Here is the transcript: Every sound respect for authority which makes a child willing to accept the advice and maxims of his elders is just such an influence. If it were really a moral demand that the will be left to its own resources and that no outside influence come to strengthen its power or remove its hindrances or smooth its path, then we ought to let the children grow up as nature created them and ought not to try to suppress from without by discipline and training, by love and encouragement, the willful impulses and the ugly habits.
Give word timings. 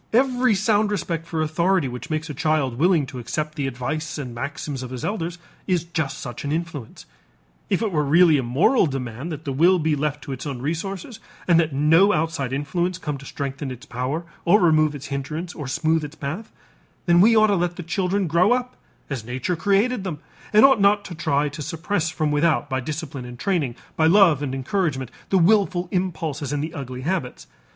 Every 0.13 0.55
sound 0.55 0.89
respect 0.89 1.27
for 1.27 1.43
authority 1.43 1.87
which 1.87 2.09
makes 2.09 2.27
a 2.27 2.33
child 2.33 2.79
willing 2.79 3.05
to 3.05 3.19
accept 3.19 3.53
the 3.53 3.67
advice 3.67 4.17
and 4.17 4.33
maxims 4.33 4.81
of 4.81 4.89
his 4.89 5.05
elders 5.05 5.37
is 5.67 5.83
just 5.83 6.17
such 6.17 6.43
an 6.43 6.51
influence. 6.51 7.05
If 7.69 7.83
it 7.83 7.91
were 7.91 8.03
really 8.03 8.39
a 8.39 8.41
moral 8.41 8.87
demand 8.87 9.31
that 9.31 9.45
the 9.45 9.53
will 9.53 9.77
be 9.77 9.95
left 9.95 10.23
to 10.23 10.31
its 10.31 10.47
own 10.47 10.59
resources 10.59 11.19
and 11.47 11.59
that 11.59 11.71
no 11.71 12.13
outside 12.13 12.51
influence 12.51 12.97
come 12.97 13.19
to 13.19 13.27
strengthen 13.27 13.69
its 13.69 13.85
power 13.85 14.25
or 14.43 14.59
remove 14.59 14.95
its 14.95 15.05
hindrances 15.13 15.53
or 15.53 15.67
smooth 15.67 16.03
its 16.03 16.15
path, 16.15 16.51
then 17.05 17.21
we 17.21 17.35
ought 17.37 17.47
to 17.53 17.55
let 17.55 17.75
the 17.75 17.83
children 17.83 18.25
grow 18.25 18.53
up 18.53 18.75
as 19.07 19.23
nature 19.23 19.55
created 19.55 20.03
them 20.03 20.17
and 20.51 20.65
ought 20.65 20.81
not 20.81 21.05
to 21.05 21.13
try 21.13 21.47
to 21.49 21.61
suppress 21.61 22.09
from 22.09 22.31
without 22.31 22.67
by 22.71 22.79
discipline 22.79 23.23
and 23.25 23.37
training, 23.37 23.75
by 23.95 24.07
love 24.07 24.41
and 24.41 24.55
encouragement, 24.55 25.11
the 25.29 25.37
willful 25.37 25.87
impulses 25.91 26.51
and 26.51 26.63
the 26.63 26.73
ugly 26.73 27.01
habits. 27.01 27.45